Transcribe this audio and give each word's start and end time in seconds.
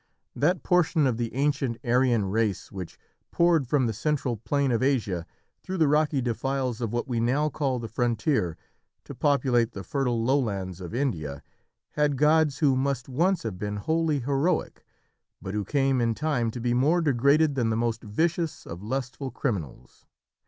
That 0.35 0.63
portion 0.63 1.05
of 1.05 1.17
the 1.17 1.31
ancient 1.35 1.77
Aryan 1.85 2.25
race 2.25 2.71
which 2.71 2.97
poured 3.29 3.67
from 3.67 3.85
the 3.85 3.93
central 3.93 4.35
plain 4.37 4.71
of 4.71 4.81
Asia, 4.81 5.27
through 5.61 5.77
the 5.77 5.87
rocky 5.87 6.23
defiles 6.23 6.81
of 6.81 6.91
what 6.91 7.07
we 7.07 7.19
now 7.19 7.49
call 7.49 7.77
"The 7.77 7.87
Frontier," 7.87 8.57
to 9.03 9.13
populate 9.13 9.73
the 9.73 9.83
fertile 9.83 10.23
lowlands 10.23 10.81
of 10.81 10.95
India, 10.95 11.43
had 11.91 12.17
gods 12.17 12.57
who 12.57 12.75
must 12.75 13.07
once 13.09 13.43
have 13.43 13.59
been 13.59 13.77
wholly 13.77 14.21
heroic, 14.21 14.83
but 15.39 15.53
who 15.53 15.63
came 15.63 16.01
in 16.01 16.15
time 16.15 16.49
to 16.49 16.59
be 16.59 16.73
more 16.73 17.01
degraded 17.01 17.53
than 17.53 17.69
the 17.69 17.77
most 17.77 18.01
vicious 18.03 18.65
of 18.65 18.81
lustful 18.81 19.29
criminals. 19.29 20.07